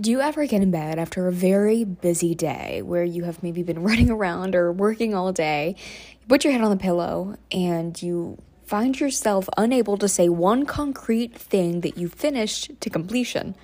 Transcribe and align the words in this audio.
Do 0.00 0.10
you 0.10 0.22
ever 0.22 0.46
get 0.46 0.62
in 0.62 0.70
bed 0.70 0.98
after 0.98 1.28
a 1.28 1.32
very 1.32 1.84
busy 1.84 2.34
day 2.34 2.80
where 2.80 3.04
you 3.04 3.24
have 3.24 3.42
maybe 3.42 3.62
been 3.62 3.82
running 3.82 4.08
around 4.08 4.54
or 4.54 4.72
working 4.72 5.14
all 5.14 5.30
day? 5.30 5.76
You 6.22 6.26
put 6.26 6.42
your 6.42 6.54
head 6.54 6.62
on 6.62 6.70
the 6.70 6.78
pillow 6.78 7.36
and 7.52 8.00
you 8.00 8.40
find 8.64 8.98
yourself 8.98 9.46
unable 9.58 9.98
to 9.98 10.08
say 10.08 10.30
one 10.30 10.64
concrete 10.64 11.36
thing 11.36 11.82
that 11.82 11.98
you 11.98 12.08
finished 12.08 12.80
to 12.80 12.88
completion. 12.88 13.54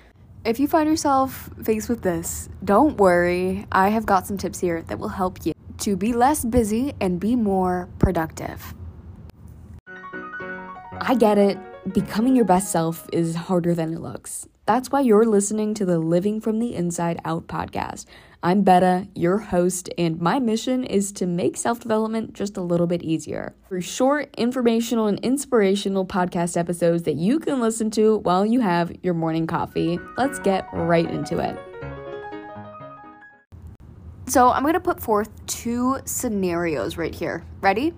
If 0.45 0.59
you 0.59 0.67
find 0.67 0.87
yourself 0.87 1.49
faced 1.63 1.89
with 1.89 2.03
this, 2.03 2.49
don't 2.63 2.97
worry. 2.97 3.65
I 3.71 3.89
have 3.89 4.05
got 4.05 4.27
some 4.27 4.37
tips 4.37 4.59
here 4.59 4.83
that 4.83 4.99
will 4.99 5.09
help 5.09 5.43
you 5.43 5.53
to 5.79 5.95
be 5.95 6.13
less 6.13 6.45
busy 6.45 6.93
and 7.01 7.19
be 7.19 7.35
more 7.35 7.89
productive. 7.97 8.75
I 11.01 11.15
get 11.17 11.39
it. 11.39 11.57
Becoming 11.91 12.35
your 12.35 12.45
best 12.45 12.71
self 12.71 13.07
is 13.11 13.33
harder 13.33 13.73
than 13.73 13.91
it 13.91 14.01
looks. 14.01 14.47
That's 14.67 14.91
why 14.91 14.99
you're 14.99 15.23
listening 15.23 15.73
to 15.75 15.85
the 15.85 15.97
Living 15.97 16.41
from 16.41 16.59
the 16.59 16.75
Inside 16.75 17.21
Out 17.23 17.47
podcast. 17.47 18.05
I'm 18.43 18.63
Betta, 18.63 19.07
your 19.15 19.37
host, 19.37 19.89
and 19.97 20.19
my 20.19 20.39
mission 20.39 20.83
is 20.83 21.13
to 21.13 21.25
make 21.25 21.55
self 21.55 21.79
development 21.79 22.33
just 22.33 22.57
a 22.57 22.61
little 22.61 22.85
bit 22.85 23.01
easier. 23.01 23.55
Through 23.69 23.79
short, 23.79 24.29
informational, 24.37 25.07
and 25.07 25.19
inspirational 25.19 26.05
podcast 26.05 26.57
episodes 26.57 27.03
that 27.03 27.15
you 27.15 27.39
can 27.39 27.61
listen 27.61 27.89
to 27.91 28.17
while 28.17 28.45
you 28.45 28.59
have 28.59 28.91
your 29.03 29.13
morning 29.13 29.47
coffee. 29.47 30.01
Let's 30.17 30.37
get 30.39 30.67
right 30.73 31.09
into 31.09 31.39
it. 31.39 31.57
So, 34.25 34.49
I'm 34.49 34.63
going 34.63 34.73
to 34.73 34.81
put 34.81 35.01
forth 35.01 35.29
two 35.45 35.99
scenarios 36.03 36.97
right 36.97 37.15
here. 37.15 37.45
Ready? 37.61 37.93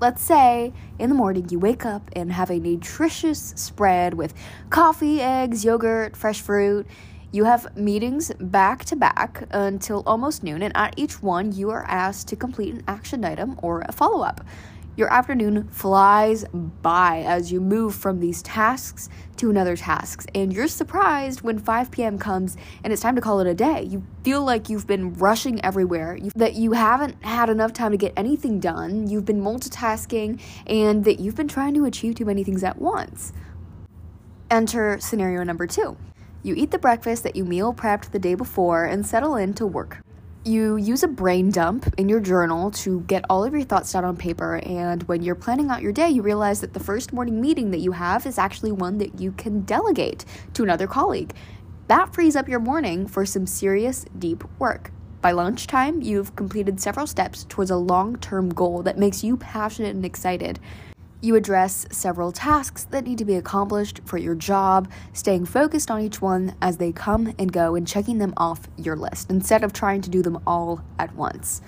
Let's 0.00 0.22
say 0.22 0.72
in 1.00 1.08
the 1.08 1.16
morning 1.16 1.48
you 1.50 1.58
wake 1.58 1.84
up 1.84 2.08
and 2.14 2.30
have 2.30 2.50
a 2.50 2.60
nutritious 2.60 3.52
spread 3.56 4.14
with 4.14 4.32
coffee, 4.70 5.20
eggs, 5.20 5.64
yogurt, 5.64 6.16
fresh 6.16 6.40
fruit. 6.40 6.86
You 7.32 7.44
have 7.44 7.76
meetings 7.76 8.30
back 8.38 8.84
to 8.86 8.96
back 8.96 9.48
until 9.50 10.04
almost 10.06 10.44
noon, 10.44 10.62
and 10.62 10.74
at 10.76 10.94
each 10.96 11.20
one, 11.20 11.50
you 11.50 11.70
are 11.70 11.84
asked 11.88 12.28
to 12.28 12.36
complete 12.36 12.74
an 12.74 12.84
action 12.86 13.24
item 13.24 13.58
or 13.60 13.82
a 13.88 13.92
follow 13.92 14.22
up. 14.22 14.44
Your 14.98 15.12
afternoon 15.12 15.68
flies 15.68 16.44
by 16.82 17.22
as 17.24 17.52
you 17.52 17.60
move 17.60 17.94
from 17.94 18.18
these 18.18 18.42
tasks 18.42 19.08
to 19.36 19.48
another 19.48 19.76
tasks, 19.76 20.26
and 20.34 20.52
you're 20.52 20.66
surprised 20.66 21.42
when 21.42 21.60
5 21.60 21.92
p.m. 21.92 22.18
comes 22.18 22.56
and 22.82 22.92
it's 22.92 23.00
time 23.00 23.14
to 23.14 23.20
call 23.20 23.38
it 23.38 23.46
a 23.46 23.54
day. 23.54 23.84
You 23.84 24.04
feel 24.24 24.42
like 24.42 24.68
you've 24.68 24.88
been 24.88 25.14
rushing 25.14 25.64
everywhere, 25.64 26.16
you, 26.16 26.32
that 26.34 26.54
you 26.54 26.72
haven't 26.72 27.22
had 27.22 27.48
enough 27.48 27.72
time 27.72 27.92
to 27.92 27.96
get 27.96 28.12
anything 28.16 28.58
done, 28.58 29.08
you've 29.08 29.24
been 29.24 29.40
multitasking, 29.40 30.40
and 30.66 31.04
that 31.04 31.20
you've 31.20 31.36
been 31.36 31.46
trying 31.46 31.74
to 31.74 31.84
achieve 31.84 32.16
too 32.16 32.24
many 32.24 32.42
things 32.42 32.64
at 32.64 32.80
once. 32.80 33.32
Enter 34.50 34.98
scenario 34.98 35.44
number 35.44 35.68
two. 35.68 35.96
You 36.42 36.56
eat 36.56 36.72
the 36.72 36.78
breakfast 36.80 37.22
that 37.22 37.36
you 37.36 37.44
meal 37.44 37.72
prepped 37.72 38.10
the 38.10 38.18
day 38.18 38.34
before 38.34 38.84
and 38.84 39.06
settle 39.06 39.36
in 39.36 39.54
to 39.54 39.64
work. 39.64 40.00
You 40.48 40.76
use 40.76 41.02
a 41.02 41.08
brain 41.08 41.50
dump 41.50 41.92
in 41.98 42.08
your 42.08 42.20
journal 42.20 42.70
to 42.70 43.02
get 43.02 43.22
all 43.28 43.44
of 43.44 43.52
your 43.52 43.64
thoughts 43.64 43.92
down 43.92 44.06
on 44.06 44.16
paper, 44.16 44.62
and 44.64 45.02
when 45.02 45.22
you're 45.22 45.34
planning 45.34 45.68
out 45.68 45.82
your 45.82 45.92
day, 45.92 46.08
you 46.08 46.22
realize 46.22 46.62
that 46.62 46.72
the 46.72 46.80
first 46.80 47.12
morning 47.12 47.38
meeting 47.38 47.70
that 47.70 47.80
you 47.80 47.92
have 47.92 48.24
is 48.24 48.38
actually 48.38 48.72
one 48.72 48.96
that 48.96 49.20
you 49.20 49.32
can 49.32 49.60
delegate 49.64 50.24
to 50.54 50.62
another 50.62 50.86
colleague. 50.86 51.34
That 51.88 52.14
frees 52.14 52.34
up 52.34 52.48
your 52.48 52.60
morning 52.60 53.06
for 53.06 53.26
some 53.26 53.46
serious, 53.46 54.06
deep 54.18 54.42
work. 54.58 54.90
By 55.20 55.32
lunchtime, 55.32 56.00
you've 56.00 56.34
completed 56.34 56.80
several 56.80 57.06
steps 57.06 57.44
towards 57.50 57.70
a 57.70 57.76
long 57.76 58.16
term 58.16 58.48
goal 58.48 58.82
that 58.84 58.96
makes 58.96 59.22
you 59.22 59.36
passionate 59.36 59.94
and 59.94 60.06
excited. 60.06 60.58
You 61.20 61.34
address 61.34 61.84
several 61.90 62.30
tasks 62.30 62.84
that 62.90 63.04
need 63.04 63.18
to 63.18 63.24
be 63.24 63.34
accomplished 63.34 64.00
for 64.04 64.18
your 64.18 64.36
job, 64.36 64.88
staying 65.12 65.46
focused 65.46 65.90
on 65.90 66.00
each 66.00 66.22
one 66.22 66.54
as 66.62 66.76
they 66.76 66.92
come 66.92 67.34
and 67.40 67.52
go 67.52 67.74
and 67.74 67.88
checking 67.88 68.18
them 68.18 68.32
off 68.36 68.68
your 68.76 68.94
list 68.94 69.28
instead 69.28 69.64
of 69.64 69.72
trying 69.72 70.00
to 70.02 70.10
do 70.10 70.22
them 70.22 70.40
all 70.46 70.84
at 70.96 71.12
once. 71.16 71.60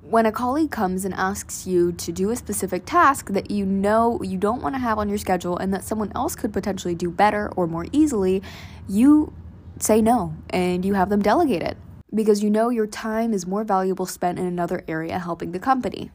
When 0.00 0.26
a 0.26 0.32
colleague 0.32 0.72
comes 0.72 1.04
and 1.04 1.14
asks 1.14 1.68
you 1.68 1.92
to 1.92 2.10
do 2.10 2.30
a 2.30 2.36
specific 2.36 2.84
task 2.84 3.30
that 3.30 3.48
you 3.48 3.64
know 3.64 4.20
you 4.22 4.36
don't 4.36 4.60
want 4.60 4.74
to 4.74 4.80
have 4.80 4.98
on 4.98 5.08
your 5.08 5.18
schedule 5.18 5.56
and 5.56 5.72
that 5.72 5.84
someone 5.84 6.10
else 6.16 6.34
could 6.34 6.52
potentially 6.52 6.96
do 6.96 7.12
better 7.12 7.52
or 7.56 7.68
more 7.68 7.86
easily, 7.92 8.42
you 8.88 9.32
say 9.78 10.02
no 10.02 10.34
and 10.50 10.84
you 10.84 10.94
have 10.94 11.10
them 11.10 11.22
delegate 11.22 11.62
it 11.62 11.76
because 12.12 12.42
you 12.42 12.50
know 12.50 12.70
your 12.70 12.88
time 12.88 13.32
is 13.32 13.46
more 13.46 13.62
valuable 13.62 14.06
spent 14.06 14.38
in 14.38 14.46
another 14.46 14.84
area 14.88 15.18
helping 15.20 15.52
the 15.52 15.60
company. 15.60 16.10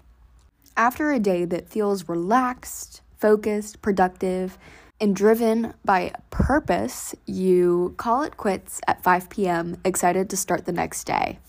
After 0.80 1.12
a 1.12 1.20
day 1.20 1.44
that 1.44 1.68
feels 1.68 2.08
relaxed, 2.08 3.02
focused, 3.18 3.82
productive, 3.82 4.58
and 5.02 5.14
driven 5.14 5.74
by 5.84 6.14
purpose, 6.30 7.14
you 7.26 7.96
call 7.98 8.24
it 8.24 8.38
quits 8.38 8.80
at 8.88 9.04
5 9.04 9.30
p.m., 9.30 9.76
excited 9.84 10.30
to 10.30 10.38
start 10.38 10.64
the 10.64 10.72
next 10.72 11.04
day. 11.04 11.40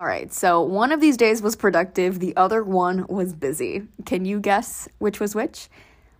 All 0.00 0.06
right, 0.06 0.32
so 0.32 0.60
one 0.60 0.92
of 0.92 1.00
these 1.00 1.16
days 1.16 1.42
was 1.42 1.56
productive, 1.56 2.20
the 2.20 2.36
other 2.36 2.62
one 2.62 3.06
was 3.08 3.32
busy. 3.32 3.88
Can 4.06 4.24
you 4.24 4.38
guess 4.38 4.88
which 4.98 5.18
was 5.18 5.34
which? 5.34 5.68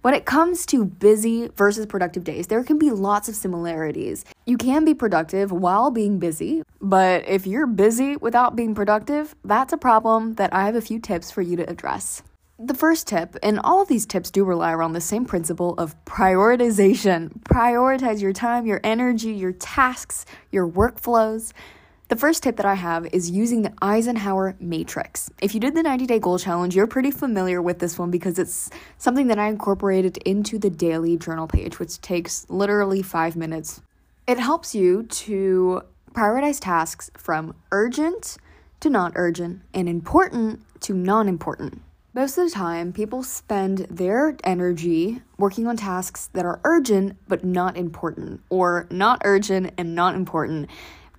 When 0.05 0.13
it 0.13 0.27
comes 0.27 0.67
to 0.67 0.85
busy 0.85 1.49
versus 1.57 1.87
productive 1.87 2.25
days, 2.25 2.49
there 2.49 2.63
can 2.63 2.79
be 2.79 2.91
lots 2.91 3.31
of 3.31 3.35
similarities. 3.35 4.27
You 4.45 4.59
can 4.59 4.85
be 4.85 4.93
productive 4.93 5.51
while 5.51 5.91
being 5.91 6.19
busy, 6.19 6.63
but 6.79 7.27
if 7.27 7.47
you're 7.47 7.67
busy 7.67 8.19
without 8.19 8.55
being 8.55 8.75
productive, 8.75 9.35
that's 9.47 9.73
a 9.73 9.79
problem 9.79 10.35
that 10.35 10.53
I 10.53 10.67
have 10.67 10.75
a 10.75 10.83
few 10.83 10.99
tips 10.99 11.31
for 11.31 11.41
you 11.41 11.57
to 11.57 11.71
address. 11.71 12.23
The 12.59 12.75
first 12.75 13.07
tip, 13.07 13.35
and 13.43 13.59
all 13.61 13.81
of 13.81 13.89
these 13.89 14.05
tips 14.05 14.31
do 14.31 14.45
rely 14.45 14.73
around 14.73 14.93
the 14.93 15.01
same 15.01 15.25
principle 15.25 15.73
of 15.79 15.97
prioritization. 16.05 17.41
Prioritize 17.45 18.21
your 18.21 18.35
time, 18.35 18.67
your 18.67 18.83
energy, 18.85 19.33
your 19.33 19.53
tasks, 19.53 20.27
your 20.53 20.69
workflows. 20.69 21.55
The 22.09 22.17
first 22.17 22.43
tip 22.43 22.57
that 22.57 22.67
I 22.67 22.75
have 22.75 23.07
is 23.15 23.31
using 23.31 23.63
the 23.63 23.73
Eisenhower 23.81 24.57
matrix. 24.61 25.31
If 25.41 25.55
you 25.55 25.61
did 25.61 25.75
the 25.75 25.83
90 25.83 26.05
day 26.05 26.19
goal 26.19 26.39
challenge, 26.39 26.77
you're 26.77 26.87
pretty 26.87 27.11
familiar 27.11 27.63
with 27.63 27.79
this 27.79 27.99
one 27.99 28.11
because 28.11 28.39
it's 28.39 28.69
something 28.99 29.29
that 29.29 29.39
I 29.39 29.49
incorporated 29.49 30.19
into 30.19 30.59
the 30.59 30.69
daily 30.69 31.17
journal 31.17 31.47
page, 31.47 31.79
which 31.79 31.99
takes 32.03 32.45
literally 32.51 33.01
five 33.01 33.37
minutes. 33.37 33.81
It 34.27 34.39
helps 34.39 34.75
you 34.75 35.05
to 35.05 35.81
prioritize 36.13 36.61
tasks 36.61 37.11
from 37.17 37.55
urgent 37.73 38.37
to 38.81 38.91
not 38.91 39.13
urgent 39.15 39.63
and 39.73 39.89
important 39.89 40.61
to 40.83 40.93
non 40.93 41.27
important. 41.27 41.81
Most 42.13 42.37
of 42.37 42.45
the 42.45 42.55
time, 42.55 42.93
people 42.93 43.23
spend 43.23 43.79
their 43.91 44.37
energy 44.45 45.23
working 45.39 45.67
on 45.67 45.79
tasks 45.79 46.29
that 46.35 46.45
are 46.45 46.61
urgent 46.65 47.17
but 47.27 47.45
not 47.45 47.79
important, 47.79 48.43
or 48.51 48.87
not 48.91 49.23
urgent 49.25 49.73
and 49.79 49.95
not 49.95 50.15
important 50.15 50.69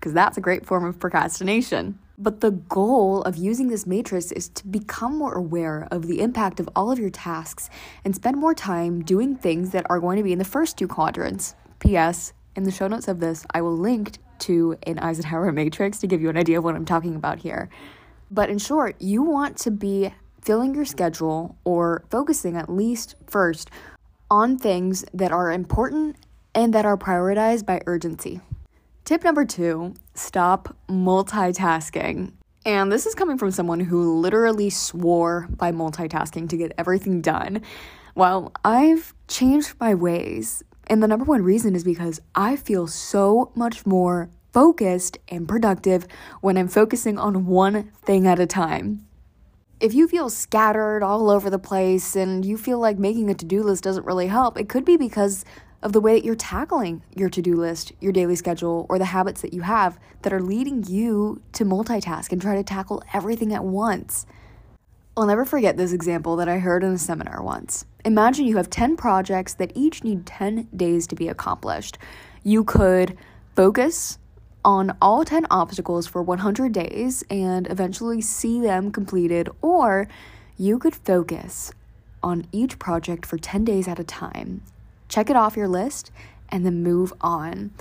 because 0.06 0.14
that's 0.14 0.38
a 0.38 0.42
great 0.42 0.68
form 0.68 0.86
of 0.86 1.00
procrastination. 1.00 1.98
But 2.20 2.40
the 2.40 2.52
goal 2.52 3.24
of 3.24 3.38
using 3.38 3.70
this 3.70 3.88
matrix 3.88 4.32
is 4.32 4.50
to 4.50 4.68
become 4.68 5.18
more 5.18 5.34
aware 5.34 5.88
of 5.90 6.06
the 6.06 6.22
impact 6.22 6.60
of 6.60 6.70
all 6.76 6.92
of 6.92 7.00
your 7.00 7.10
tasks 7.10 7.72
and 8.04 8.14
spend 8.14 8.38
more 8.38 8.54
time 8.54 9.04
doing 9.04 9.36
things 9.36 9.72
that 9.72 9.88
are 9.90 10.00
going 10.00 10.18
to 10.18 10.24
be 10.24 10.32
in 10.32 10.38
the 10.38 10.46
first 10.46 10.78
two 10.78 10.88
quadrants. 10.88 11.56
P.S. 11.80 12.34
In 12.56 12.66
the 12.66 12.72
show 12.72 12.88
notes 12.88 13.08
of 13.08 13.20
this, 13.20 13.48
I 13.52 13.64
will 13.64 13.76
link 13.76 14.20
to 14.42 14.78
an 14.84 15.00
Eisenhower 15.00 15.52
matrix 15.52 15.98
to 16.02 16.08
give 16.08 16.22
you 16.22 16.30
an 16.30 16.38
idea 16.38 16.60
of 16.60 16.64
what 16.64 16.76
I'm 16.76 16.86
talking 16.86 17.16
about 17.16 17.40
here. 17.40 17.68
But 18.30 18.52
in 18.52 18.60
short, 18.60 19.02
you 19.02 19.24
want 19.24 19.58
to 19.62 19.72
be 19.72 20.14
filling 20.40 20.76
your 20.76 20.86
schedule 20.86 21.58
or 21.64 22.04
focusing 22.12 22.56
at 22.56 22.70
least 22.70 23.16
first 23.26 23.72
on 24.30 24.60
things 24.60 25.04
that 25.16 25.32
are 25.32 25.52
important 25.52 26.18
and 26.54 26.76
that 26.76 26.86
are 26.86 26.96
prioritized 26.96 27.66
by 27.66 27.82
urgency. 27.88 28.40
Tip 29.06 29.24
number 29.24 29.46
two 29.46 29.94
stop 30.16 30.76
multitasking. 30.90 32.34
And 32.66 32.92
this 32.92 33.06
is 33.06 33.14
coming 33.14 33.38
from 33.38 33.52
someone 33.52 33.80
who 33.80 34.18
literally 34.18 34.72
swore 34.72 35.48
by 35.52 35.72
multitasking 35.72 36.50
to 36.50 36.58
get 36.58 36.72
everything 36.80 37.22
done. 37.22 37.62
Well, 38.16 38.52
I've 38.66 39.14
changed 39.28 39.76
my 39.80 39.94
ways. 39.94 40.64
And 40.88 41.04
the 41.04 41.08
number 41.08 41.24
one 41.24 41.44
reason 41.44 41.76
is 41.76 41.84
because 41.84 42.20
I 42.34 42.56
feel 42.56 42.88
so 42.88 43.52
much 43.54 43.86
more 43.86 44.32
focused 44.52 45.20
and 45.28 45.48
productive 45.48 46.08
when 46.42 46.58
I'm 46.58 46.68
focusing 46.68 47.20
on 47.20 47.46
one 47.46 47.92
thing 48.02 48.26
at 48.26 48.40
a 48.40 48.48
time. 48.48 49.06
If 49.80 49.94
you 49.94 50.08
feel 50.08 50.32
scattered 50.32 51.04
all 51.04 51.30
over 51.30 51.52
the 51.52 51.60
place 51.60 52.16
and 52.16 52.44
you 52.44 52.58
feel 52.58 52.80
like 52.80 52.98
making 52.98 53.30
a 53.30 53.36
to 53.36 53.46
do 53.46 53.62
list 53.62 53.84
doesn't 53.84 54.06
really 54.08 54.28
help, 54.28 54.58
it 54.58 54.68
could 54.68 54.84
be 54.84 54.98
because 54.98 55.46
of 55.86 55.94
the 55.94 56.02
way 56.02 56.16
that 56.16 56.26
you're 56.26 56.34
tackling 56.34 57.04
your 57.16 57.30
to 57.30 57.44
do 57.44 57.56
list, 57.56 57.94
your 58.02 58.12
daily 58.12 58.36
schedule, 58.36 58.88
or 58.90 58.98
the 58.98 59.06
habits 59.06 59.42
that 59.42 59.54
you 59.54 59.62
have 59.62 60.00
that 60.24 60.34
are 60.34 60.42
leading 60.42 60.84
you 60.84 61.40
to 61.54 61.64
multitask 61.64 62.32
and 62.32 62.42
try 62.42 62.56
to 62.56 62.64
tackle 62.64 63.04
everything 63.14 63.54
at 63.54 63.64
once. 63.64 64.26
I'll 65.16 65.28
never 65.28 65.46
forget 65.46 65.78
this 65.78 65.94
example 65.94 66.38
that 66.38 66.50
I 66.50 66.58
heard 66.58 66.84
in 66.84 66.92
a 66.92 66.98
seminar 66.98 67.44
once. 67.44 67.86
Imagine 68.04 68.48
you 68.48 68.58
have 68.58 68.68
10 68.72 68.98
projects 68.98 69.54
that 69.54 69.72
each 69.76 70.04
need 70.04 70.26
10 70.26 70.70
days 70.76 71.06
to 71.06 71.16
be 71.16 71.28
accomplished. 71.28 72.00
You 72.44 72.64
could 72.64 73.16
focus 73.56 74.18
on 74.66 74.98
all 75.00 75.24
10 75.24 75.46
obstacles 75.52 76.08
for 76.08 76.24
100 76.24 76.72
days 76.72 77.24
and 77.30 77.70
eventually 77.70 78.22
see 78.22 78.60
them 78.60 78.92
completed, 78.92 79.50
or 79.62 80.08
you 80.58 80.80
could 80.80 80.96
focus 80.96 81.72
on 82.24 82.48
each 82.52 82.80
project 82.80 83.24
for 83.24 83.38
10 83.38 83.64
days 83.64 83.88
at 83.88 84.00
a 84.00 84.04
time 84.04 84.64
check 85.10 85.30
it 85.30 85.36
off 85.36 85.58
your 85.58 85.68
list, 85.68 86.12
and 86.50 86.66
then 86.66 86.84
move 86.84 87.14
on. 87.22 87.72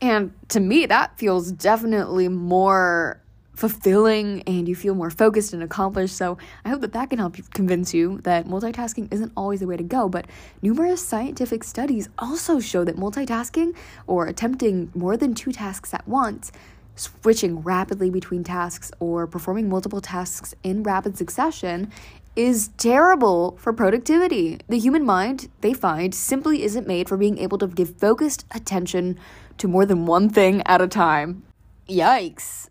And 0.00 0.32
to 0.48 0.60
me, 0.60 0.86
that 0.86 1.18
feels 1.18 1.50
definitely 1.52 2.28
more 2.28 3.20
fulfilling 3.54 4.42
and 4.42 4.68
you 4.68 4.74
feel 4.74 4.94
more 4.94 5.10
focused 5.10 5.52
and 5.52 5.62
accomplished. 5.62 6.16
So 6.16 6.36
I 6.64 6.68
hope 6.68 6.80
that 6.80 6.92
that 6.92 7.10
can 7.10 7.18
help 7.18 7.36
convince 7.54 7.94
you 7.94 8.18
that 8.24 8.46
multitasking 8.46 9.12
isn't 9.12 9.32
always 9.36 9.60
the 9.60 9.66
way 9.66 9.76
to 9.76 9.82
go. 9.82 10.08
But 10.08 10.26
numerous 10.60 11.06
scientific 11.06 11.64
studies 11.64 12.08
also 12.18 12.60
show 12.60 12.84
that 12.84 12.96
multitasking 12.96 13.74
or 14.06 14.26
attempting 14.26 14.90
more 14.94 15.16
than 15.16 15.34
two 15.34 15.52
tasks 15.52 15.94
at 15.94 16.06
once, 16.08 16.50
switching 16.96 17.60
rapidly 17.60 18.10
between 18.10 18.44
tasks, 18.44 18.90
or 19.00 19.26
performing 19.26 19.68
multiple 19.68 20.00
tasks 20.00 20.54
in 20.62 20.82
rapid 20.82 21.16
succession 21.16 21.90
is 22.36 22.68
terrible 22.76 23.56
for 23.58 23.72
productivity. 23.72 24.58
The 24.68 24.78
human 24.78 25.04
mind, 25.04 25.48
they 25.60 25.72
find, 25.72 26.14
simply 26.14 26.62
isn't 26.62 26.86
made 26.86 27.08
for 27.08 27.16
being 27.16 27.38
able 27.38 27.58
to 27.58 27.66
give 27.66 27.96
focused 27.96 28.44
attention 28.50 29.18
to 29.58 29.68
more 29.68 29.86
than 29.86 30.06
one 30.06 30.28
thing 30.28 30.62
at 30.66 30.80
a 30.80 30.88
time. 30.88 31.44
Yikes. 31.88 32.68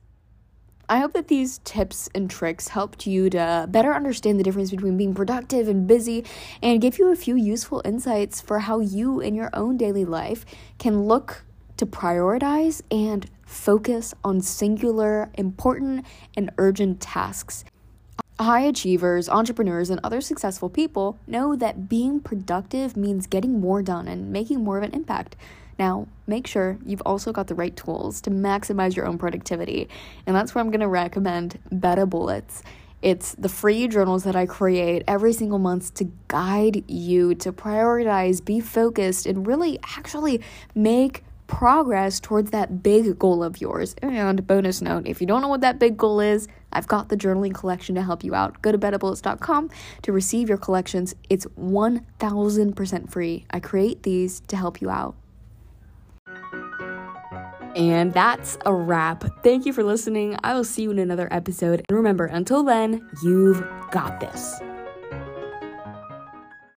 I 0.90 1.00
hope 1.00 1.14
that 1.14 1.30
these 1.30 1.60
tips 1.60 2.10
and 2.14 2.30
tricks 2.30 2.68
helped 2.68 3.08
you 3.08 3.30
to 3.30 3.68
better 3.70 3.94
understand 3.94 4.38
the 4.38 4.44
difference 4.44 4.70
between 4.70 4.98
being 4.98 5.14
productive 5.14 5.70
and 5.70 5.88
busy 5.88 6.26
and 6.62 6.82
give 6.82 7.00
you 7.00 7.10
a 7.12 7.16
few 7.16 7.36
useful 7.36 7.82
insights 7.86 8.42
for 8.42 8.60
how 8.60 8.80
you 8.80 9.22
in 9.22 9.34
your 9.34 9.50
own 9.54 9.78
daily 9.78 10.04
life 10.04 10.46
can 10.78 11.04
look 11.04 11.46
to 11.78 11.86
prioritize 11.86 12.82
and 12.92 13.30
focus 13.46 14.14
on 14.24 14.42
singular, 14.42 15.30
important, 15.36 16.06
and 16.36 16.52
urgent 16.58 17.00
tasks. 17.00 17.64
High 18.44 18.64
achievers, 18.64 19.30
entrepreneurs, 19.30 19.90
and 19.90 20.02
other 20.04 20.20
successful 20.20 20.70
people 20.70 21.18
know 21.26 21.56
that 21.56 21.88
being 21.88 22.20
productive 22.20 22.98
means 22.98 23.26
getting 23.26 23.62
more 23.62 23.82
done 23.82 24.06
and 24.06 24.34
making 24.34 24.62
more 24.62 24.78
of 24.78 24.84
an 24.84 24.92
impact. 24.92 25.38
Now, 25.80 26.10
make 26.28 26.46
sure 26.46 26.78
you've 26.86 27.02
also 27.06 27.32
got 27.32 27.48
the 27.48 27.56
right 27.56 27.74
tools 27.74 28.20
to 28.20 28.32
maximize 28.32 28.98
your 28.98 29.06
own 29.06 29.18
productivity. 29.18 29.88
And 30.28 30.36
that's 30.36 30.54
where 30.54 30.62
I'm 30.62 30.72
going 30.72 30.82
to 30.82 30.90
recommend 30.90 31.58
Beta 31.80 32.06
Bullets. 32.06 32.64
It's 33.02 33.34
the 33.36 33.48
free 33.48 33.88
journals 33.88 34.26
that 34.26 34.36
I 34.36 34.46
create 34.46 35.04
every 35.08 35.32
single 35.32 35.60
month 35.60 35.94
to 35.94 36.12
guide 36.28 36.84
you 36.92 37.36
to 37.36 37.54
prioritize, 37.54 38.44
be 38.44 38.60
focused, 38.60 39.26
and 39.26 39.48
really 39.48 39.80
actually 39.98 40.42
make 40.76 41.24
progress 41.54 42.20
towards 42.20 42.50
that 42.50 42.82
big 42.82 43.20
goal 43.20 43.44
of 43.44 43.62
yours. 43.62 43.96
And 44.02 44.46
bonus 44.48 44.82
note 44.82 45.06
if 45.06 45.22
you 45.22 45.28
don't 45.28 45.42
know 45.42 45.48
what 45.48 45.62
that 45.62 45.78
big 45.78 45.98
goal 45.98 46.20
is, 46.20 46.48
I've 46.72 46.88
got 46.88 47.10
the 47.10 47.16
journaling 47.16 47.54
collection 47.54 47.94
to 47.96 48.02
help 48.02 48.24
you 48.24 48.34
out. 48.34 48.62
Go 48.64 48.72
to 48.72 48.78
betabullets.com 48.78 49.70
to 50.02 50.12
receive 50.12 50.50
your 50.50 50.58
collections. 50.58 51.14
It's 51.30 51.46
1000% 51.46 53.12
free. 53.12 53.46
I 53.52 53.60
create 53.60 54.02
these 54.02 54.40
to 54.48 54.58
help 54.58 54.82
you 54.82 54.90
out. 54.90 55.16
And 57.76 58.14
that's 58.14 58.58
a 58.66 58.74
wrap. 58.74 59.24
Thank 59.44 59.66
you 59.66 59.74
for 59.74 59.84
listening. 59.84 60.36
I 60.44 60.56
will 60.56 60.64
see 60.64 60.84
you 60.84 60.92
in 60.92 61.00
another 61.00 61.28
episode. 61.32 61.86
And 61.88 61.98
remember, 61.98 62.26
until 62.26 62.64
then, 62.64 63.08
you've 63.24 63.64
got 63.92 64.20
this. 64.20 64.60